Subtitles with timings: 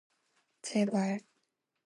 [0.65, 1.21] 제발.